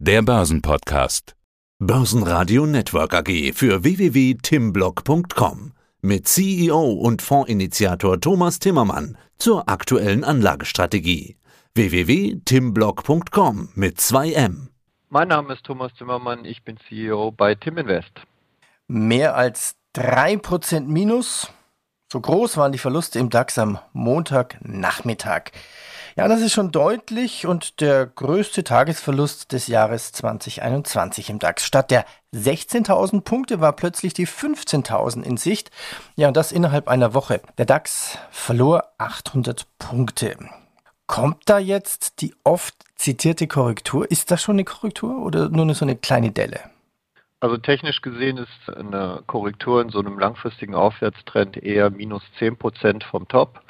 der 0.00 0.22
Börsenpodcast. 0.22 1.36
Börsenradio 1.78 2.64
Network 2.64 3.12
AG 3.12 3.52
für 3.52 3.84
www.timblock.com 3.84 5.72
mit 6.00 6.26
CEO 6.26 6.92
und 6.92 7.20
Fondsinitiator 7.20 8.18
Thomas 8.18 8.58
Timmermann 8.60 9.18
zur 9.36 9.68
aktuellen 9.68 10.24
Anlagestrategie. 10.24 11.36
www.timblock.com 11.74 13.68
mit 13.74 13.98
2M. 13.98 14.68
Mein 15.10 15.28
Name 15.28 15.52
ist 15.52 15.64
Thomas 15.64 15.92
Timmermann, 15.92 16.46
ich 16.46 16.64
bin 16.64 16.78
CEO 16.88 17.30
bei 17.30 17.54
Tim 17.54 17.76
Invest. 17.76 18.22
Mehr 18.88 19.36
als 19.36 19.76
3% 19.96 20.86
Minus. 20.86 21.52
So 22.10 22.22
groß 22.22 22.56
waren 22.56 22.72
die 22.72 22.78
Verluste 22.78 23.18
im 23.18 23.28
DAX 23.28 23.58
am 23.58 23.78
Montagnachmittag. 23.92 25.50
Ja, 26.16 26.26
das 26.26 26.40
ist 26.40 26.52
schon 26.52 26.72
deutlich 26.72 27.46
und 27.46 27.80
der 27.80 28.06
größte 28.06 28.64
Tagesverlust 28.64 29.52
des 29.52 29.68
Jahres 29.68 30.12
2021 30.12 31.30
im 31.30 31.38
DAX. 31.38 31.64
Statt 31.64 31.90
der 31.90 32.04
16.000 32.34 33.20
Punkte 33.22 33.60
war 33.60 33.72
plötzlich 33.72 34.12
die 34.12 34.26
15.000 34.26 35.22
in 35.22 35.36
Sicht. 35.36 35.70
Ja, 36.16 36.28
und 36.28 36.36
das 36.36 36.52
innerhalb 36.52 36.88
einer 36.88 37.14
Woche. 37.14 37.40
Der 37.58 37.66
DAX 37.66 38.18
verlor 38.30 38.84
800 38.98 39.66
Punkte. 39.78 40.36
Kommt 41.06 41.42
da 41.46 41.58
jetzt 41.58 42.20
die 42.20 42.34
oft 42.44 42.74
zitierte 42.96 43.46
Korrektur? 43.46 44.10
Ist 44.10 44.30
das 44.30 44.42
schon 44.42 44.56
eine 44.56 44.64
Korrektur 44.64 45.24
oder 45.24 45.48
nur 45.48 45.74
so 45.74 45.84
eine 45.84 45.96
kleine 45.96 46.30
Delle? 46.30 46.60
Also 47.40 47.56
technisch 47.56 48.02
gesehen 48.02 48.36
ist 48.36 48.76
eine 48.76 49.22
Korrektur 49.26 49.80
in 49.80 49.88
so 49.88 50.00
einem 50.00 50.18
langfristigen 50.18 50.74
Aufwärtstrend 50.74 51.56
eher 51.56 51.88
minus 51.90 52.22
10 52.38 52.56
Prozent 52.56 53.02
vom 53.04 53.26
Top. 53.28 53.60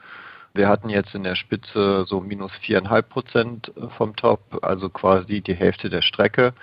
Wir 0.52 0.68
hatten 0.68 0.88
jetzt 0.88 1.14
in 1.14 1.22
der 1.22 1.36
Spitze 1.36 2.04
so 2.08 2.20
minus 2.20 2.50
viereinhalb 2.60 3.08
Prozent 3.08 3.72
vom 3.96 4.16
Top, 4.16 4.40
also 4.62 4.88
quasi 4.88 5.40
die 5.42 5.54
Hälfte 5.54 5.90
der 5.90 6.02
Strecke. 6.02 6.54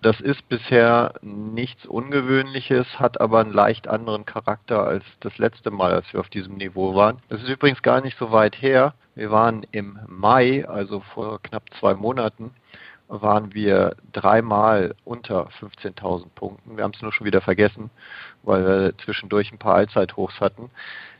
Das 0.00 0.20
ist 0.20 0.48
bisher 0.48 1.14
nichts 1.20 1.84
Ungewöhnliches, 1.84 2.98
hat 2.98 3.20
aber 3.20 3.40
einen 3.40 3.52
leicht 3.52 3.86
anderen 3.86 4.24
Charakter 4.24 4.84
als 4.86 5.04
das 5.20 5.36
letzte 5.36 5.70
Mal, 5.70 5.92
als 5.92 6.10
wir 6.12 6.20
auf 6.20 6.30
diesem 6.30 6.56
Niveau 6.56 6.94
waren. 6.94 7.18
Das 7.28 7.42
ist 7.42 7.48
übrigens 7.48 7.82
gar 7.82 8.00
nicht 8.00 8.18
so 8.18 8.32
weit 8.32 8.60
her. 8.60 8.94
Wir 9.14 9.30
waren 9.30 9.66
im 9.72 9.98
Mai, 10.08 10.66
also 10.66 11.00
vor 11.00 11.40
knapp 11.42 11.64
zwei 11.78 11.94
Monaten, 11.94 12.50
waren 13.22 13.54
wir 13.54 13.96
dreimal 14.12 14.94
unter 15.04 15.48
15.000 15.60 16.26
Punkten. 16.34 16.76
Wir 16.76 16.84
haben 16.84 16.92
es 16.94 17.02
nur 17.02 17.12
schon 17.12 17.26
wieder 17.26 17.40
vergessen, 17.40 17.90
weil 18.42 18.64
wir 18.66 18.98
zwischendurch 18.98 19.52
ein 19.52 19.58
paar 19.58 19.76
Allzeithochs 19.76 20.40
hatten. 20.40 20.70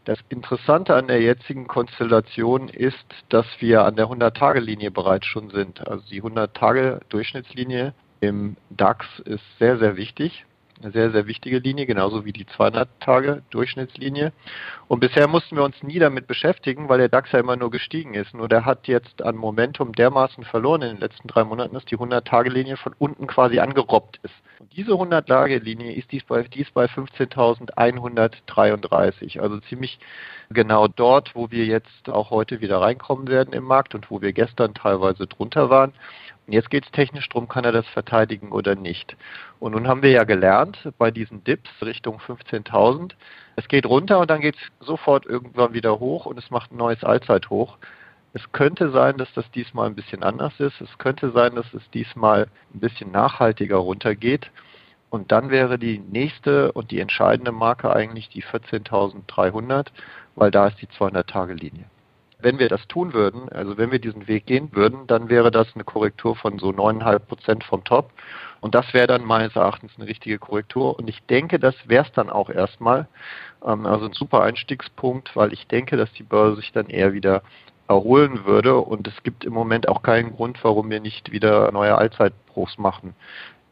Das 0.04 0.18
Interessante 0.28 0.94
an 0.94 1.08
der 1.08 1.20
jetzigen 1.20 1.66
Konstellation 1.66 2.68
ist, 2.68 3.06
dass 3.30 3.46
wir 3.60 3.84
an 3.84 3.96
der 3.96 4.06
100-Tage-Linie 4.06 4.90
bereits 4.90 5.26
schon 5.26 5.50
sind. 5.50 5.86
Also 5.86 6.04
die 6.08 6.22
100-Tage-Durchschnittslinie 6.22 7.94
im 8.20 8.56
DAX 8.70 9.06
ist 9.24 9.44
sehr, 9.58 9.78
sehr 9.78 9.96
wichtig 9.96 10.44
eine 10.82 10.92
sehr, 10.92 11.10
sehr 11.10 11.26
wichtige 11.26 11.58
Linie, 11.58 11.86
genauso 11.86 12.24
wie 12.24 12.32
die 12.32 12.44
200-Tage-Durchschnittslinie. 12.44 14.32
Und 14.88 15.00
bisher 15.00 15.28
mussten 15.28 15.56
wir 15.56 15.64
uns 15.64 15.82
nie 15.82 15.98
damit 15.98 16.26
beschäftigen, 16.26 16.88
weil 16.88 16.98
der 16.98 17.08
DAX 17.08 17.32
ja 17.32 17.40
immer 17.40 17.56
nur 17.56 17.70
gestiegen 17.70 18.14
ist. 18.14 18.34
Nur 18.34 18.48
der 18.48 18.64
hat 18.64 18.86
jetzt 18.86 19.22
an 19.22 19.36
Momentum 19.36 19.92
dermaßen 19.92 20.44
verloren 20.44 20.82
in 20.82 20.96
den 20.96 21.00
letzten 21.00 21.28
drei 21.28 21.44
Monaten, 21.44 21.74
dass 21.74 21.84
die 21.84 21.96
100-Tage-Linie 21.96 22.76
von 22.76 22.94
unten 22.98 23.26
quasi 23.26 23.60
angerobbt 23.60 24.18
ist. 24.22 24.34
Und 24.58 24.74
diese 24.76 24.92
100-Tage-Linie 24.92 25.92
ist 25.92 26.12
dies 26.12 26.24
bei, 26.24 26.42
dies 26.42 26.70
bei 26.70 26.86
15.133, 26.86 29.40
also 29.40 29.58
ziemlich 29.60 29.98
genau 30.50 30.88
dort, 30.88 31.34
wo 31.34 31.50
wir 31.50 31.64
jetzt 31.64 32.08
auch 32.08 32.30
heute 32.30 32.60
wieder 32.60 32.80
reinkommen 32.80 33.28
werden 33.28 33.54
im 33.54 33.64
Markt 33.64 33.94
und 33.94 34.10
wo 34.10 34.20
wir 34.20 34.32
gestern 34.32 34.74
teilweise 34.74 35.26
drunter 35.26 35.70
waren. 35.70 35.94
Jetzt 36.46 36.68
geht 36.68 36.84
es 36.84 36.92
technisch 36.92 37.28
darum, 37.30 37.48
kann 37.48 37.64
er 37.64 37.72
das 37.72 37.86
verteidigen 37.88 38.52
oder 38.52 38.74
nicht. 38.74 39.16
Und 39.60 39.72
nun 39.72 39.88
haben 39.88 40.02
wir 40.02 40.10
ja 40.10 40.24
gelernt, 40.24 40.92
bei 40.98 41.10
diesen 41.10 41.42
Dips 41.42 41.70
Richtung 41.80 42.18
15.000, 42.18 43.12
es 43.56 43.66
geht 43.68 43.86
runter 43.86 44.18
und 44.18 44.30
dann 44.30 44.42
geht 44.42 44.56
es 44.56 44.86
sofort 44.86 45.24
irgendwann 45.24 45.72
wieder 45.72 45.98
hoch 46.00 46.26
und 46.26 46.38
es 46.38 46.50
macht 46.50 46.70
ein 46.70 46.76
neues 46.76 47.02
Allzeithoch. 47.02 47.78
Es 48.34 48.52
könnte 48.52 48.90
sein, 48.90 49.16
dass 49.16 49.32
das 49.32 49.50
diesmal 49.52 49.86
ein 49.86 49.94
bisschen 49.94 50.22
anders 50.22 50.58
ist. 50.58 50.80
Es 50.80 50.98
könnte 50.98 51.30
sein, 51.30 51.54
dass 51.54 51.72
es 51.72 51.88
diesmal 51.90 52.48
ein 52.74 52.80
bisschen 52.80 53.10
nachhaltiger 53.10 53.76
runtergeht. 53.76 54.50
Und 55.08 55.32
dann 55.32 55.50
wäre 55.50 55.78
die 55.78 55.98
nächste 55.98 56.72
und 56.72 56.90
die 56.90 56.98
entscheidende 57.00 57.52
Marke 57.52 57.94
eigentlich 57.94 58.28
die 58.28 58.42
14.300, 58.42 59.86
weil 60.34 60.50
da 60.50 60.66
ist 60.66 60.82
die 60.82 60.88
200-Tage-Linie 60.88 61.84
wenn 62.38 62.58
wir 62.58 62.68
das 62.68 62.86
tun 62.88 63.12
würden, 63.12 63.48
also 63.48 63.76
wenn 63.78 63.90
wir 63.90 63.98
diesen 63.98 64.28
Weg 64.28 64.46
gehen 64.46 64.70
würden, 64.72 65.06
dann 65.06 65.28
wäre 65.28 65.50
das 65.50 65.68
eine 65.74 65.84
Korrektur 65.84 66.36
von 66.36 66.58
so 66.58 66.72
neuneinhalb 66.72 67.28
Prozent 67.28 67.64
vom 67.64 67.84
Top. 67.84 68.10
Und 68.60 68.74
das 68.74 68.94
wäre 68.94 69.06
dann 69.06 69.24
meines 69.24 69.56
Erachtens 69.56 69.92
eine 69.96 70.08
richtige 70.08 70.38
Korrektur. 70.38 70.98
Und 70.98 71.08
ich 71.08 71.22
denke, 71.24 71.58
das 71.58 71.74
wäre 71.86 72.04
es 72.04 72.12
dann 72.12 72.30
auch 72.30 72.48
erstmal. 72.48 73.06
Ähm, 73.64 73.86
also 73.86 74.06
ein 74.06 74.12
super 74.12 74.42
Einstiegspunkt, 74.42 75.36
weil 75.36 75.52
ich 75.52 75.66
denke, 75.66 75.96
dass 75.96 76.12
die 76.12 76.22
Börse 76.22 76.56
sich 76.56 76.72
dann 76.72 76.88
eher 76.88 77.12
wieder 77.12 77.42
erholen 77.88 78.46
würde. 78.46 78.76
Und 78.76 79.06
es 79.06 79.22
gibt 79.22 79.44
im 79.44 79.52
Moment 79.52 79.88
auch 79.88 80.02
keinen 80.02 80.34
Grund, 80.34 80.62
warum 80.62 80.90
wir 80.90 81.00
nicht 81.00 81.30
wieder 81.30 81.70
neue 81.72 81.96
Allzeitbruchs 81.96 82.78
machen 82.78 83.14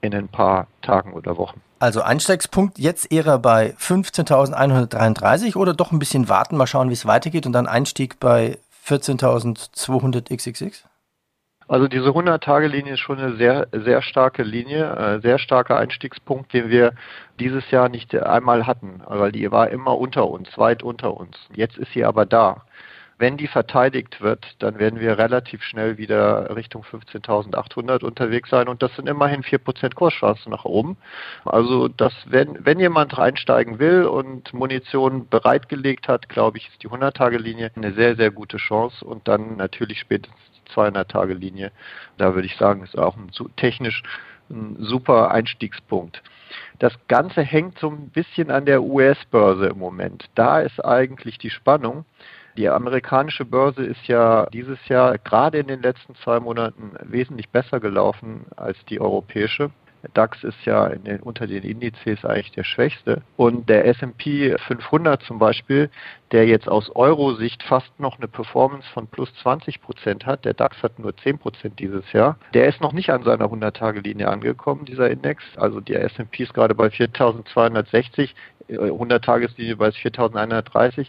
in 0.02 0.14
ein 0.14 0.28
paar 0.28 0.66
Tagen 0.82 1.14
oder 1.14 1.36
Wochen. 1.38 1.60
Also 1.78 2.02
Einstiegspunkt 2.02 2.78
jetzt 2.78 3.10
eher 3.10 3.38
bei 3.38 3.74
15.133 3.78 5.56
oder 5.56 5.74
doch 5.74 5.92
ein 5.92 5.98
bisschen 5.98 6.28
warten, 6.28 6.56
mal 6.56 6.66
schauen, 6.66 6.90
wie 6.90 6.94
es 6.94 7.06
weitergeht 7.06 7.46
und 7.46 7.52
dann 7.52 7.66
Einstieg 7.66 8.20
bei 8.20 8.58
14.200 8.86 10.34
XXX? 10.34 10.84
Also 11.68 11.88
diese 11.88 12.08
100-Tage-Linie 12.08 12.94
ist 12.94 13.00
schon 13.00 13.18
eine 13.18 13.36
sehr, 13.36 13.68
sehr 13.72 14.02
starke 14.02 14.42
Linie, 14.42 14.94
äh, 14.94 15.20
sehr 15.20 15.38
starker 15.38 15.78
Einstiegspunkt, 15.78 16.52
den 16.52 16.68
wir 16.68 16.92
dieses 17.38 17.70
Jahr 17.70 17.88
nicht 17.88 18.14
einmal 18.14 18.66
hatten, 18.66 19.00
weil 19.06 19.32
die 19.32 19.50
war 19.50 19.70
immer 19.70 19.96
unter 19.96 20.28
uns, 20.28 20.58
weit 20.58 20.82
unter 20.82 21.16
uns. 21.16 21.36
Jetzt 21.54 21.78
ist 21.78 21.92
sie 21.92 22.04
aber 22.04 22.26
da. 22.26 22.64
Wenn 23.22 23.36
die 23.36 23.46
verteidigt 23.46 24.20
wird, 24.20 24.44
dann 24.58 24.80
werden 24.80 24.98
wir 24.98 25.16
relativ 25.16 25.62
schnell 25.62 25.96
wieder 25.96 26.56
Richtung 26.56 26.82
15.800 26.82 28.02
unterwegs 28.02 28.50
sein 28.50 28.66
und 28.66 28.82
das 28.82 28.96
sind 28.96 29.08
immerhin 29.08 29.44
4% 29.44 29.94
Kurschance 29.94 30.50
nach 30.50 30.64
oben. 30.64 30.96
Also 31.44 31.86
das, 31.86 32.12
wenn, 32.26 32.66
wenn 32.66 32.80
jemand 32.80 33.16
reinsteigen 33.16 33.78
will 33.78 34.06
und 34.06 34.52
Munition 34.52 35.28
bereitgelegt 35.28 36.08
hat, 36.08 36.28
glaube 36.28 36.58
ich, 36.58 36.66
ist 36.66 36.82
die 36.82 36.88
100-Tage-Linie 36.88 37.70
eine 37.76 37.92
sehr, 37.92 38.16
sehr 38.16 38.32
gute 38.32 38.56
Chance 38.56 39.04
und 39.04 39.28
dann 39.28 39.56
natürlich 39.56 40.00
spätestens 40.00 40.40
die 40.56 40.72
200-Tage-Linie. 40.72 41.70
Da 42.18 42.34
würde 42.34 42.46
ich 42.46 42.56
sagen, 42.56 42.82
ist 42.82 42.98
auch 42.98 43.16
ein, 43.16 43.30
technisch 43.54 44.02
ein 44.50 44.74
super 44.80 45.30
Einstiegspunkt. 45.30 46.24
Das 46.80 46.92
Ganze 47.06 47.42
hängt 47.42 47.78
so 47.78 47.88
ein 47.88 48.08
bisschen 48.08 48.50
an 48.50 48.66
der 48.66 48.82
US-Börse 48.82 49.66
im 49.66 49.78
Moment. 49.78 50.24
Da 50.34 50.58
ist 50.58 50.84
eigentlich 50.84 51.38
die 51.38 51.50
Spannung. 51.50 52.04
Die 52.56 52.68
amerikanische 52.68 53.44
Börse 53.46 53.82
ist 53.82 54.06
ja 54.06 54.46
dieses 54.52 54.78
Jahr 54.88 55.16
gerade 55.18 55.58
in 55.58 55.68
den 55.68 55.80
letzten 55.82 56.14
zwei 56.16 56.38
Monaten 56.38 56.92
wesentlich 57.02 57.48
besser 57.48 57.80
gelaufen 57.80 58.46
als 58.56 58.76
die 58.86 59.00
europäische. 59.00 59.70
Der 60.02 60.10
DAX 60.14 60.42
ist 60.42 60.64
ja 60.64 60.88
den, 60.88 61.20
unter 61.20 61.46
den 61.46 61.62
Indizes 61.62 62.24
eigentlich 62.24 62.50
der 62.52 62.64
schwächste. 62.64 63.22
Und 63.36 63.68
der 63.68 63.86
S&P 63.86 64.56
500 64.58 65.22
zum 65.22 65.38
Beispiel, 65.38 65.90
der 66.32 66.46
jetzt 66.46 66.68
aus 66.68 66.90
Euro-Sicht 66.94 67.62
fast 67.62 67.98
noch 68.00 68.18
eine 68.18 68.26
Performance 68.26 68.88
von 68.92 69.06
plus 69.06 69.32
20 69.42 69.80
Prozent 69.80 70.26
hat, 70.26 70.44
der 70.44 70.54
DAX 70.54 70.82
hat 70.82 70.98
nur 70.98 71.16
10 71.16 71.38
Prozent 71.38 71.78
dieses 71.78 72.10
Jahr, 72.12 72.36
der 72.52 72.66
ist 72.66 72.80
noch 72.80 72.92
nicht 72.92 73.10
an 73.10 73.22
seiner 73.22 73.46
100-Tage-Linie 73.46 74.28
angekommen, 74.28 74.84
dieser 74.84 75.08
Index. 75.08 75.42
Also 75.56 75.80
der 75.80 76.02
S&P 76.04 76.42
ist 76.42 76.54
gerade 76.54 76.74
bei 76.74 76.88
4.260, 76.88 78.30
100-Tageslinie 78.68 79.76
bei 79.76 79.88
4.130. 79.88 81.06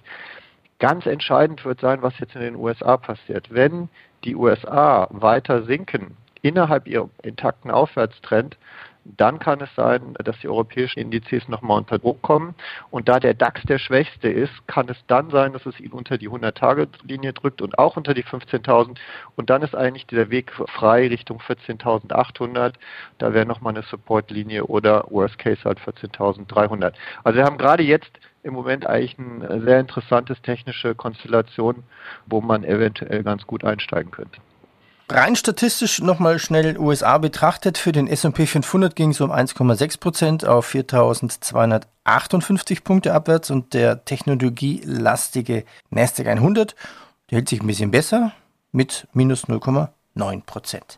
Ganz 0.83 1.05
entscheidend 1.05 1.63
wird 1.63 1.79
sein, 1.79 2.01
was 2.01 2.19
jetzt 2.19 2.35
in 2.35 2.41
den 2.41 2.57
USA 2.57 2.97
passiert. 2.97 3.47
Wenn 3.49 3.87
die 4.25 4.35
USA 4.35 5.07
weiter 5.11 5.63
sinken 5.63 6.17
innerhalb 6.41 6.87
ihrer 6.87 7.07
intakten 7.21 7.71
Aufwärtstrend, 7.71 8.57
dann 9.05 9.39
kann 9.39 9.59
es 9.61 9.73
sein, 9.75 10.13
dass 10.23 10.39
die 10.39 10.47
europäischen 10.47 10.99
Indizes 10.99 11.47
nochmal 11.47 11.79
unter 11.79 11.99
Druck 11.99 12.21
kommen. 12.21 12.55
Und 12.89 13.09
da 13.09 13.19
der 13.19 13.33
DAX 13.33 13.61
der 13.63 13.77
schwächste 13.77 14.29
ist, 14.29 14.67
kann 14.67 14.87
es 14.89 14.97
dann 15.07 15.29
sein, 15.29 15.53
dass 15.53 15.65
es 15.65 15.79
ihn 15.79 15.91
unter 15.91 16.17
die 16.17 16.29
100-Tage-Linie 16.29 17.33
drückt 17.33 17.61
und 17.61 17.77
auch 17.77 17.97
unter 17.97 18.13
die 18.13 18.23
15.000. 18.23 18.97
Und 19.35 19.49
dann 19.49 19.61
ist 19.61 19.75
eigentlich 19.75 20.07
der 20.07 20.29
Weg 20.29 20.51
frei 20.51 21.07
Richtung 21.07 21.39
14.800. 21.39 22.73
Da 23.17 23.33
wäre 23.33 23.45
nochmal 23.45 23.73
eine 23.73 23.83
Support-Linie 23.83 24.65
oder 24.65 25.05
Worst 25.09 25.37
Case 25.37 25.63
halt 25.65 25.79
14.300. 25.79 26.93
Also 27.23 27.37
wir 27.37 27.45
haben 27.45 27.57
gerade 27.57 27.83
jetzt 27.83 28.11
im 28.43 28.53
Moment 28.53 28.85
eigentlich 28.85 29.17
eine 29.17 29.61
sehr 29.61 29.79
interessantes 29.79 30.41
technische 30.41 30.95
Konstellation, 30.95 31.83
wo 32.25 32.41
man 32.41 32.63
eventuell 32.63 33.23
ganz 33.23 33.47
gut 33.47 33.63
einsteigen 33.63 34.11
könnte. 34.11 34.39
Rein 35.15 35.35
statistisch 35.35 36.01
nochmal 36.01 36.39
schnell 36.39 36.75
USA 36.79 37.19
betrachtet. 37.19 37.77
Für 37.77 37.91
den 37.91 38.07
S&P 38.07 38.47
500 38.47 38.95
ging 38.95 39.11
es 39.11 39.21
um 39.21 39.31
1,6 39.31 39.99
Prozent 39.99 40.43
auf 40.43 40.73
4.258 40.73 42.83
Punkte 42.83 43.13
abwärts 43.13 43.51
und 43.51 43.75
der 43.75 44.05
technologielastige 44.05 45.65
Nasdaq 45.91 46.25
100 46.25 46.75
der 47.29 47.37
hält 47.37 47.47
sich 47.47 47.61
ein 47.61 47.67
bisschen 47.67 47.91
besser 47.91 48.31
mit 48.71 49.07
minus 49.13 49.45
0,9 49.45 50.45
Prozent. 50.47 50.97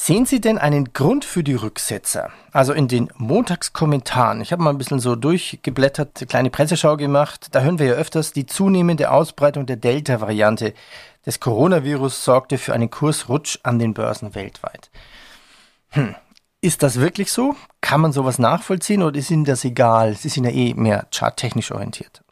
Sehen 0.00 0.26
Sie 0.26 0.40
denn 0.40 0.58
einen 0.58 0.92
Grund 0.92 1.24
für 1.24 1.42
die 1.42 1.54
Rücksetzer? 1.54 2.30
Also 2.52 2.72
in 2.72 2.86
den 2.86 3.10
Montagskommentaren. 3.16 4.40
Ich 4.40 4.52
habe 4.52 4.62
mal 4.62 4.70
ein 4.70 4.78
bisschen 4.78 5.00
so 5.00 5.16
durchgeblättert, 5.16 6.18
eine 6.20 6.26
kleine 6.26 6.50
Presseschau 6.50 6.96
gemacht. 6.96 7.48
Da 7.50 7.60
hören 7.60 7.80
wir 7.80 7.86
ja 7.86 7.92
öfters, 7.94 8.32
die 8.32 8.46
zunehmende 8.46 9.10
Ausbreitung 9.10 9.66
der 9.66 9.76
Delta-Variante 9.76 10.72
des 11.26 11.40
Coronavirus 11.40 12.24
sorgte 12.24 12.58
für 12.58 12.72
einen 12.72 12.90
Kursrutsch 12.90 13.58
an 13.64 13.80
den 13.80 13.92
Börsen 13.92 14.34
weltweit. 14.36 14.88
Hm. 15.90 16.14
Ist 16.60 16.82
das 16.82 17.00
wirklich 17.00 17.30
so? 17.32 17.56
Kann 17.80 18.00
man 18.00 18.12
sowas 18.12 18.38
nachvollziehen 18.38 19.02
oder 19.02 19.18
ist 19.18 19.30
Ihnen 19.30 19.44
das 19.44 19.64
egal? 19.64 20.14
Sie 20.14 20.28
sind 20.28 20.44
ja 20.44 20.50
eh 20.50 20.74
mehr 20.74 21.06
charttechnisch 21.12 21.72
orientiert. 21.72 22.22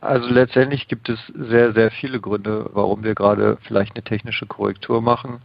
Also 0.00 0.28
letztendlich 0.28 0.88
gibt 0.88 1.08
es 1.08 1.18
sehr, 1.34 1.72
sehr 1.72 1.90
viele 1.90 2.20
Gründe, 2.20 2.68
warum 2.72 3.02
wir 3.02 3.14
gerade 3.14 3.56
vielleicht 3.62 3.96
eine 3.96 4.04
technische 4.04 4.46
Korrektur 4.46 5.00
machen. 5.00 5.40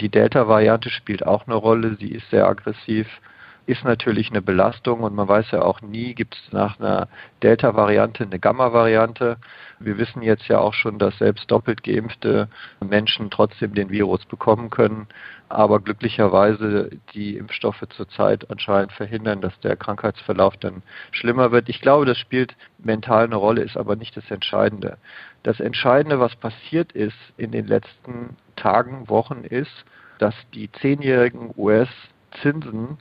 Die 0.00 0.08
Delta-Variante 0.08 0.90
spielt 0.90 1.24
auch 1.26 1.46
eine 1.46 1.54
Rolle. 1.54 1.96
Sie 1.98 2.08
ist 2.08 2.28
sehr 2.30 2.46
aggressiv, 2.46 3.06
ist 3.66 3.84
natürlich 3.84 4.30
eine 4.30 4.42
Belastung 4.42 5.00
und 5.00 5.14
man 5.14 5.28
weiß 5.28 5.52
ja 5.52 5.62
auch 5.62 5.80
nie, 5.80 6.14
gibt 6.14 6.34
es 6.34 6.52
nach 6.52 6.80
einer 6.80 7.08
Delta-Variante 7.42 8.24
eine 8.24 8.38
Gamma-Variante. 8.38 9.36
Wir 9.78 9.98
wissen 9.98 10.22
jetzt 10.22 10.48
ja 10.48 10.58
auch 10.58 10.74
schon, 10.74 10.98
dass 10.98 11.18
selbst 11.18 11.50
doppelt 11.50 11.82
geimpfte 11.82 12.48
Menschen 12.80 13.30
trotzdem 13.30 13.74
den 13.74 13.90
Virus 13.90 14.24
bekommen 14.26 14.70
können 14.70 15.06
aber 15.52 15.80
glücklicherweise 15.80 16.90
die 17.14 17.36
Impfstoffe 17.36 17.84
zurzeit 17.90 18.50
anscheinend 18.50 18.92
verhindern, 18.92 19.40
dass 19.40 19.58
der 19.60 19.76
Krankheitsverlauf 19.76 20.56
dann 20.56 20.82
schlimmer 21.10 21.52
wird. 21.52 21.68
Ich 21.68 21.80
glaube, 21.80 22.06
das 22.06 22.18
spielt 22.18 22.56
mental 22.78 23.24
eine 23.24 23.36
Rolle, 23.36 23.62
ist 23.62 23.76
aber 23.76 23.96
nicht 23.96 24.16
das 24.16 24.30
Entscheidende. 24.30 24.96
Das 25.42 25.60
Entscheidende, 25.60 26.20
was 26.20 26.34
passiert 26.36 26.92
ist 26.92 27.16
in 27.36 27.52
den 27.52 27.66
letzten 27.66 28.36
Tagen, 28.56 29.08
Wochen, 29.08 29.44
ist, 29.44 29.84
dass 30.18 30.34
die 30.54 30.70
zehnjährigen 30.72 31.50
US-Zinsen 32.32 32.98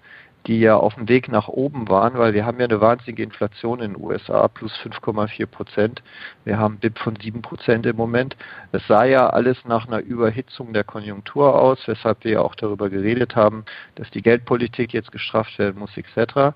die 0.48 0.60
ja 0.60 0.76
auf 0.76 0.96
dem 0.96 1.08
Weg 1.08 1.28
nach 1.28 1.48
oben 1.48 1.88
waren, 1.88 2.18
weil 2.18 2.34
wir 2.34 2.46
haben 2.46 2.60
ja 2.60 2.66
eine 2.66 2.82
wahnsinnige 2.82 3.22
Inflation 3.22 3.80
in 3.80 3.94
den 3.94 4.04
USA, 4.04 4.48
plus 4.48 4.74
5,4 4.84 5.46
Prozent. 5.46 6.04
Wir 6.46 6.58
haben 6.58 6.78
BIP 6.78 6.98
von 6.98 7.16
7 7.16 7.44
Prozent 7.44 7.86
im 7.86 7.96
Moment. 7.96 8.36
Es 8.72 8.86
sah 8.88 9.04
ja 9.04 9.30
alles 9.30 9.64
nach 9.66 9.88
einer 9.88 10.00
Überhitzung 10.00 10.74
der 10.74 10.84
Konjunktur 10.84 11.54
aus, 11.54 11.88
weshalb 11.88 12.24
wir 12.24 12.32
ja 12.32 12.42
auch 12.42 12.56
darüber 12.56 12.90
geredet 12.90 13.36
haben, 13.36 13.66
dass 13.96 14.10
die 14.10 14.24
Geldpolitik 14.24 14.94
jetzt 14.94 15.12
gestrafft 15.12 15.60
werden 15.60 15.80
muss, 15.80 15.96
etc. 15.96 16.56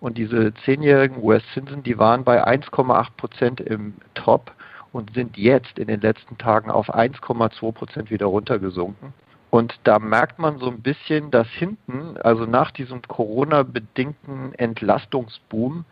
Und 0.00 0.18
diese 0.18 0.52
zehnjährigen 0.64 1.22
US-Zinsen, 1.22 1.84
die 1.84 1.98
waren 1.98 2.24
bei 2.24 2.44
1,8 2.44 3.10
Prozent 3.16 3.60
im 3.60 3.94
Top 4.14 4.50
und 4.92 5.14
sind 5.14 5.36
jetzt 5.36 5.78
in 5.78 5.86
den 5.86 6.00
letzten 6.00 6.36
Tagen 6.36 6.68
auf 6.68 6.92
1,2 6.92 7.72
Prozent 7.72 8.10
wieder 8.10 8.26
runtergesunken. 8.26 9.14
Und 9.50 9.78
da 9.84 9.98
merkt 9.98 10.38
man 10.38 10.58
so 10.58 10.68
ein 10.68 10.80
bisschen, 10.80 11.30
dass 11.30 11.48
hinten, 11.48 12.16
also 12.18 12.46
nach 12.46 12.70
diesem 12.70 13.02
Corona-bedingten 13.02 14.54
Entlastungsboom, 14.54 15.84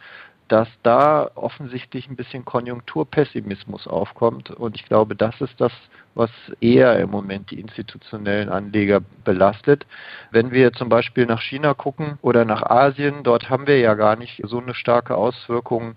dass 0.47 0.69
da 0.83 1.31
offensichtlich 1.35 2.09
ein 2.09 2.17
bisschen 2.17 2.45
Konjunkturpessimismus 2.45 3.87
aufkommt. 3.87 4.51
Und 4.51 4.77
ich 4.77 4.85
glaube, 4.85 5.15
das 5.15 5.39
ist 5.41 5.61
das, 5.61 5.73
was 6.15 6.31
eher 6.61 6.99
im 6.99 7.11
Moment 7.11 7.51
die 7.51 7.61
institutionellen 7.61 8.49
Anleger 8.49 9.01
belastet. 9.25 9.87
Wenn 10.31 10.51
wir 10.51 10.73
zum 10.73 10.89
Beispiel 10.89 11.27
nach 11.27 11.43
China 11.43 11.75
gucken 11.75 12.19
oder 12.23 12.45
nach 12.45 12.63
Asien, 12.63 13.23
dort 13.25 13.51
haben 13.51 13.67
wir 13.67 13.79
ja 13.79 13.95
gar 13.95 14.17
nicht 14.17 14.41
so 14.45 14.59
eine 14.59 14.75
starke 14.75 15.17
Auswirkung 15.17 15.97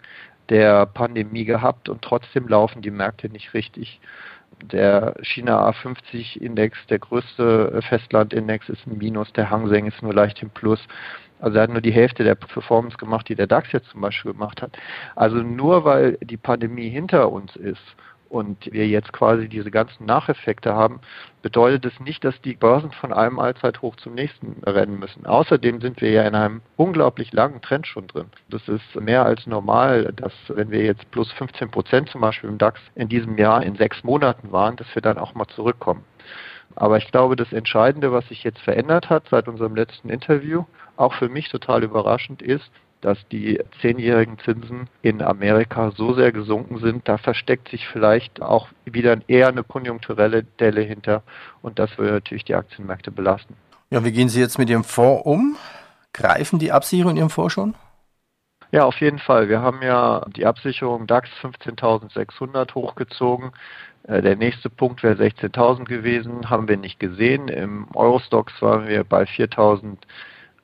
der 0.50 0.86
Pandemie 0.86 1.46
gehabt 1.46 1.88
und 1.88 2.02
trotzdem 2.02 2.48
laufen 2.48 2.82
die 2.82 2.92
Märkte 2.92 3.30
nicht 3.30 3.54
richtig. 3.54 4.02
Der 4.64 5.16
China 5.22 5.70
A50-Index, 5.70 6.78
der 6.88 7.00
größte 7.00 7.82
Festlandindex, 7.88 8.70
ist 8.70 8.86
ein 8.86 8.98
Minus, 8.98 9.34
der 9.34 9.50
Hang 9.50 9.68
Seng 9.68 9.88
ist 9.88 10.02
nur 10.02 10.14
leicht 10.14 10.42
im 10.44 10.50
Plus. 10.50 10.80
Also 11.40 11.58
er 11.58 11.64
hat 11.64 11.72
nur 11.72 11.82
die 11.82 11.92
Hälfte 11.92 12.24
der 12.24 12.36
Performance 12.36 12.98
gemacht, 12.98 13.28
die 13.28 13.36
der 13.36 13.48
DAX 13.48 13.72
jetzt 13.72 13.90
zum 13.90 14.02
Beispiel 14.02 14.34
gemacht 14.34 14.62
hat. 14.62 14.78
Also 15.16 15.38
nur 15.38 15.84
weil 15.84 16.18
die 16.22 16.38
Pandemie 16.38 16.90
hinter 16.90 17.32
uns 17.32 17.56
ist 17.56 17.82
und 18.32 18.72
wir 18.72 18.88
jetzt 18.88 19.12
quasi 19.12 19.50
diese 19.50 19.72
ganzen 19.72 20.06
Nacheffekte 20.06 20.74
haben, 20.74 21.02
bedeutet 21.42 21.86
es 21.86 22.00
nicht, 22.00 22.24
dass 22.24 22.40
die 22.42 22.56
Börsen 22.56 22.92
von 22.94 23.12
einem 23.12 23.40
Allzeithoch 23.40 23.98
zum 23.98 24.16
nächsten 24.16 24.64
rennen 24.64 24.98
müssen. 25.00 25.26
Außerdem 25.26 25.82
sind 25.82 26.00
wir 26.00 26.12
ja 26.12 26.24
in 26.24 26.34
einem 26.34 26.62
unglaublich 26.78 27.34
langen 27.34 27.62
Trend 27.62 27.88
schon 27.88 28.08
drin. 28.08 28.28
Das 28.50 28.68
ist 28.70 28.96
mehr 28.96 29.26
als 29.26 29.46
normal, 29.48 30.14
dass 30.16 30.34
wenn 30.48 30.72
wir 30.72 30.84
jetzt 30.84 31.12
plus 31.12 31.30
15 31.34 31.72
Prozent 31.72 32.10
zum 32.10 32.22
Beispiel 32.22 32.50
im 32.50 32.58
DAX 32.58 32.80
in 32.96 33.10
diesem 33.10 33.38
Jahr 33.38 33.64
in 33.64 33.76
sechs 33.76 34.02
Monaten 34.04 34.52
waren, 34.54 34.78
dass 34.78 34.94
wir 34.96 35.02
dann 35.02 35.18
auch 35.18 35.36
mal 35.36 35.48
zurückkommen. 35.48 36.06
Aber 36.76 36.98
ich 36.98 37.12
glaube, 37.12 37.36
das 37.36 37.52
Entscheidende, 37.52 38.14
was 38.14 38.26
sich 38.30 38.46
jetzt 38.46 38.62
verändert 38.62 39.10
hat 39.10 39.28
seit 39.30 39.50
unserem 39.50 39.76
letzten 39.76 40.10
Interview, 40.10 40.64
auch 40.96 41.14
für 41.16 41.28
mich 41.28 41.50
total 41.50 41.84
überraschend 41.84 42.42
ist, 42.42 42.72
dass 43.02 43.18
die 43.30 43.60
zehnjährigen 43.82 44.38
Zinsen 44.40 44.88
in 45.02 45.22
Amerika 45.22 45.92
so 45.92 46.14
sehr 46.14 46.32
gesunken 46.32 46.78
sind, 46.78 47.08
da 47.08 47.18
versteckt 47.18 47.70
sich 47.70 47.88
vielleicht 47.88 48.42
auch 48.42 48.68
wieder 48.86 49.18
eher 49.28 49.48
eine 49.48 49.64
konjunkturelle 49.64 50.44
Delle 50.60 50.82
hinter 50.82 51.24
und 51.62 51.80
das 51.80 51.98
würde 51.98 52.14
natürlich 52.14 52.46
die 52.46 52.56
Aktienmärkte 52.56 53.12
belasten. 53.12 53.56
Ja, 53.90 54.06
wie 54.06 54.12
gehen 54.12 54.30
Sie 54.30 54.40
jetzt 54.40 54.58
mit 54.58 54.70
Ihrem 54.70 54.84
Fonds 54.84 55.26
um? 55.26 55.58
Greifen 56.14 56.60
die 56.60 56.72
Absicherungen 56.72 57.18
in 57.18 57.24
Ihrem 57.24 57.30
Fonds 57.30 57.54
schon? 57.54 57.76
Ja, 58.72 58.86
auf 58.86 59.02
jeden 59.02 59.20
Fall. 59.20 59.50
Wir 59.50 59.62
haben 59.62 59.82
ja 59.82 60.26
die 60.34 60.46
Absicherung 60.46 61.06
DAX 61.06 61.30
15.600 61.42 62.74
hochgezogen. 62.74 63.52
Äh, 64.04 64.22
der 64.22 64.38
nächste 64.38 64.70
Punkt 64.70 65.04
wäre 65.04 65.22
16.000 65.22 65.84
gewesen, 65.86 66.50
haben 66.50 66.70
wir 66.70 66.78
nicht 66.78 67.00
gesehen. 67.00 67.50
Im 67.50 67.88
Eurostox 67.94 68.62
waren 68.62 68.88
wir 68.88 69.04
bei 69.04 69.24
4.000 69.24 69.98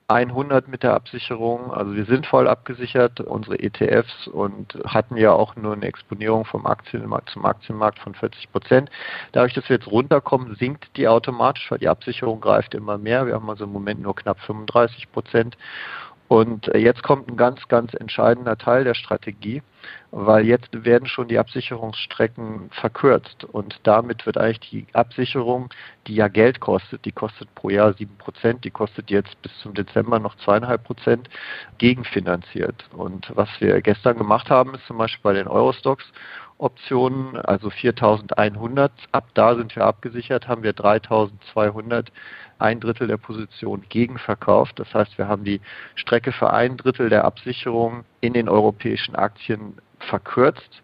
100 0.09 0.69
mit 0.69 0.83
der 0.83 0.94
Absicherung. 0.94 1.74
Also 1.74 1.94
wir 1.94 2.06
sind 2.06 2.25
voll 2.25 2.48
abgesichert, 2.48 3.19
unsere 3.19 3.59
ETFs 3.59 4.27
und 4.27 4.80
hatten 4.86 5.18
ja 5.18 5.33
auch 5.33 5.57
nur 5.57 5.74
eine 5.74 5.86
Exponierung 5.86 6.45
vom 6.45 6.65
Aktienmarkt 6.65 7.30
zum 7.30 7.45
Aktienmarkt 7.45 8.00
von 8.00 8.15
40 8.15 8.50
Prozent. 8.54 8.89
Dadurch, 9.33 9.54
dass 9.54 9.68
wir 9.68 9.75
jetzt 9.75 9.92
runterkommen, 9.92 10.56
sinkt 10.56 10.95
die 10.95 11.09
automatisch, 11.09 11.69
weil 11.69 11.80
die 11.80 11.89
Absicherung 11.89 12.39
greift 12.39 12.74
immer 12.74 12.98
mehr. 12.98 13.27
Wir 13.27 13.33
haben 13.33 13.50
also 13.50 13.65
im 13.65 13.74
Moment 13.74 14.01
nur 14.01 14.15
knapp 14.15 14.39
35 14.39 15.12
Prozent. 15.12 15.57
Und 16.27 16.68
äh, 16.74 16.77
jetzt 16.77 17.03
kommt 17.03 17.29
ein 17.29 17.38
ganz, 17.38 17.68
ganz 17.68 17.94
entscheidender 17.94 18.57
Teil 18.57 18.83
der 18.83 18.95
Strategie, 18.95 19.62
weil 20.12 20.45
jetzt 20.45 20.83
werden 20.83 21.07
schon 21.07 21.27
die 21.27 21.39
Absicherungsstrecken 21.39 22.69
verkürzt 22.71 23.45
und 23.45 23.79
damit 23.83 24.25
wird 24.25 24.38
eigentlich 24.38 24.59
die 24.59 24.88
Absicherung, 24.94 25.69
die 26.06 26.15
ja 26.15 26.27
Geld 26.27 26.59
kostet, 26.59 27.06
die 27.06 27.12
kostet 27.12 27.53
pro 27.56 27.69
Jahr 27.69 27.94
sieben 27.94 28.18
Prozent, 28.18 28.65
die 28.65 28.71
kostet 28.71 29.09
jetzt 29.09 29.41
bis 29.41 29.57
zum 29.59 29.74
Dezember 29.74 30.19
noch 30.19 30.35
zweieinhalb 30.38 30.83
Prozent, 30.83 31.30
gegenfinanziert. 31.78 32.85
Und 32.92 33.31
was 33.35 33.49
wir 33.59 33.81
gestern 33.81 34.18
gemacht 34.18 34.49
haben, 34.49 34.75
ist 34.75 34.85
zum 34.87 34.97
Beispiel 34.97 35.23
bei 35.23 35.33
den 35.33 35.47
Eurostocks 35.47 36.06
Optionen, 36.59 37.37
also 37.37 37.69
4100. 37.69 38.92
Ab 39.11 39.30
da 39.33 39.56
sind 39.56 39.76
wir 39.76 39.85
abgesichert, 39.85 40.47
haben 40.47 40.64
wir 40.64 40.73
3200, 40.73 42.11
ein 42.59 42.80
Drittel 42.80 43.07
der 43.07 43.18
Position 43.18 43.83
gegenverkauft. 43.90 44.80
Das 44.80 44.94
heißt, 44.94 45.18
wir 45.18 45.28
haben 45.28 45.44
die 45.44 45.61
Strecke 45.95 46.31
für 46.31 46.52
ein 46.52 46.78
Drittel 46.78 47.09
der 47.09 47.26
Absicherung 47.26 48.04
in 48.21 48.33
den 48.33 48.49
europäischen 48.49 49.16
Aktien 49.16 49.78
verkürzt. 49.99 50.81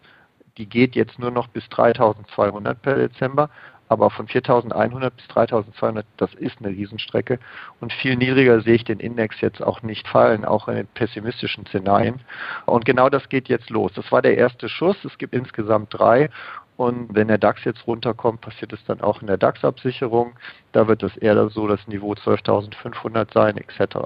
Die 0.56 0.66
geht 0.66 0.94
jetzt 0.94 1.18
nur 1.18 1.32
noch 1.32 1.48
bis 1.48 1.68
3200 1.70 2.80
per 2.80 2.94
Dezember. 2.94 3.50
Aber 3.88 4.10
von 4.10 4.26
4100 4.28 5.16
bis 5.16 5.28
3200, 5.28 6.06
das 6.16 6.32
ist 6.34 6.56
eine 6.58 6.68
Riesenstrecke. 6.68 7.38
Und 7.80 7.92
viel 7.92 8.16
niedriger 8.16 8.60
sehe 8.60 8.74
ich 8.74 8.84
den 8.84 9.00
Index 9.00 9.40
jetzt 9.40 9.62
auch 9.62 9.82
nicht 9.82 10.08
fallen, 10.08 10.44
auch 10.44 10.68
in 10.68 10.76
den 10.76 10.86
pessimistischen 10.86 11.66
Szenarien. 11.66 12.20
Und 12.66 12.84
genau 12.84 13.08
das 13.08 13.28
geht 13.28 13.48
jetzt 13.48 13.70
los. 13.70 13.92
Das 13.94 14.10
war 14.10 14.22
der 14.22 14.36
erste 14.36 14.68
Schuss. 14.68 14.96
Es 15.04 15.18
gibt 15.18 15.34
insgesamt 15.34 15.88
drei. 15.90 16.30
Und 16.76 17.14
wenn 17.14 17.28
der 17.28 17.38
DAX 17.38 17.64
jetzt 17.64 17.86
runterkommt, 17.86 18.40
passiert 18.40 18.72
es 18.72 18.84
dann 18.84 19.00
auch 19.00 19.20
in 19.20 19.28
der 19.28 19.36
DAX-Absicherung. 19.36 20.32
Da 20.72 20.88
wird 20.88 21.04
es 21.04 21.16
eher 21.16 21.48
so 21.50 21.68
das 21.68 21.86
Niveau 21.86 22.14
12.500 22.14 23.32
sein, 23.32 23.56
etc. 23.56 23.96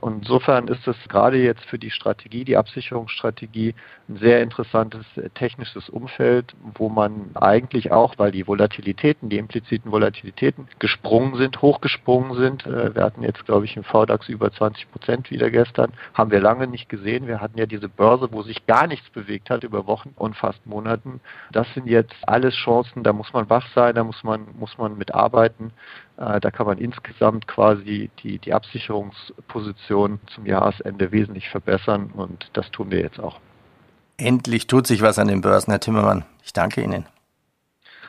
Und 0.00 0.18
insofern 0.18 0.68
ist 0.68 0.86
es 0.86 0.96
gerade 1.08 1.36
jetzt 1.36 1.64
für 1.64 1.80
die 1.80 1.90
Strategie, 1.90 2.44
die 2.44 2.56
Absicherungsstrategie, 2.56 3.74
ein 4.08 4.18
sehr 4.18 4.40
interessantes 4.40 5.04
äh, 5.16 5.30
technisches 5.30 5.88
Umfeld, 5.88 6.54
wo 6.76 6.88
man 6.88 7.30
eigentlich 7.34 7.90
auch, 7.90 8.14
weil 8.18 8.30
die 8.30 8.46
Volatilitäten, 8.46 9.28
die 9.28 9.38
impliziten 9.38 9.90
Volatilitäten 9.90 10.68
gesprungen 10.78 11.34
sind, 11.34 11.60
hochgesprungen 11.60 12.36
sind. 12.36 12.66
Äh, 12.66 12.94
wir 12.94 13.02
hatten 13.02 13.24
jetzt, 13.24 13.44
glaube 13.46 13.64
ich, 13.64 13.76
im 13.76 13.82
VDAX 13.82 14.28
über 14.28 14.52
20 14.52 14.92
Prozent 14.92 15.32
wieder 15.32 15.50
gestern. 15.50 15.92
Haben 16.14 16.30
wir 16.30 16.40
lange 16.40 16.68
nicht 16.68 16.88
gesehen. 16.88 17.26
Wir 17.26 17.40
hatten 17.40 17.58
ja 17.58 17.66
diese 17.66 17.88
Börse, 17.88 18.28
wo 18.30 18.42
sich 18.42 18.64
gar 18.66 18.86
nichts 18.86 19.10
bewegt 19.10 19.50
hat 19.50 19.64
über 19.64 19.88
Wochen 19.88 20.12
und 20.14 20.36
fast 20.36 20.64
Monaten. 20.66 21.20
Das 21.50 21.66
sind 21.74 21.88
jetzt 21.96 22.14
alles 22.22 22.54
Chancen, 22.54 23.02
da 23.02 23.12
muss 23.12 23.32
man 23.32 23.48
wach 23.50 23.66
sein, 23.74 23.94
da 23.94 24.04
muss 24.04 24.22
man, 24.22 24.46
muss 24.58 24.78
man 24.78 24.96
mitarbeiten. 24.96 25.72
Äh, 26.16 26.40
da 26.40 26.50
kann 26.50 26.66
man 26.66 26.78
insgesamt 26.78 27.46
quasi 27.46 28.10
die, 28.22 28.38
die 28.38 28.52
Absicherungsposition 28.52 30.20
zum 30.34 30.46
Jahresende 30.46 31.12
wesentlich 31.12 31.48
verbessern 31.48 32.10
und 32.14 32.48
das 32.52 32.70
tun 32.70 32.90
wir 32.90 33.00
jetzt 33.00 33.20
auch. 33.20 33.38
Endlich 34.16 34.66
tut 34.66 34.86
sich 34.86 35.02
was 35.02 35.18
an 35.18 35.28
den 35.28 35.42
Börsen, 35.42 35.70
Herr 35.70 35.80
Timmermann. 35.80 36.24
Ich 36.44 36.52
danke 36.52 36.82
Ihnen. 36.82 37.06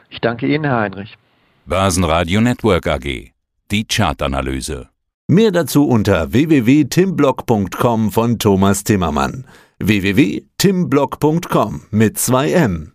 Ich 0.10 0.22
danke 0.22 0.48
Ihnen, 0.48 0.64
Herr 0.64 0.80
Heinrich. 0.80 1.18
Börsenradio 1.66 2.40
Network 2.40 2.88
AG. 2.88 3.34
die 3.72 3.86
Chartanalyse. 3.86 4.88
Mehr 5.28 5.52
dazu 5.52 5.86
unter 5.86 6.32
www.timblock.com 6.32 8.12
von 8.12 8.40
Thomas 8.40 8.86
Timmermann. 8.86 9.46
www.timblock.com 9.80 11.82
mit 11.92 12.18
2 12.18 12.52
M. 12.52 12.94